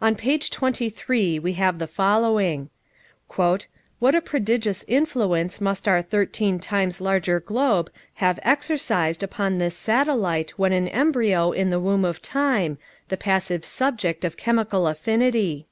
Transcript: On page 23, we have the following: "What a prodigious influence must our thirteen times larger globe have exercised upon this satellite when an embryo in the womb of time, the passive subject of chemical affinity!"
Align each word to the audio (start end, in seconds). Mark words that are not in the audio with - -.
On 0.00 0.16
page 0.16 0.48
23, 0.48 1.38
we 1.38 1.52
have 1.52 1.78
the 1.78 1.86
following: 1.86 2.70
"What 3.36 3.66
a 4.14 4.22
prodigious 4.22 4.86
influence 4.88 5.60
must 5.60 5.86
our 5.86 6.00
thirteen 6.00 6.58
times 6.58 6.98
larger 7.02 7.40
globe 7.40 7.90
have 8.14 8.40
exercised 8.42 9.22
upon 9.22 9.58
this 9.58 9.76
satellite 9.76 10.54
when 10.56 10.72
an 10.72 10.88
embryo 10.88 11.52
in 11.52 11.68
the 11.68 11.78
womb 11.78 12.06
of 12.06 12.22
time, 12.22 12.78
the 13.10 13.18
passive 13.18 13.66
subject 13.66 14.24
of 14.24 14.38
chemical 14.38 14.86
affinity!" 14.86 15.66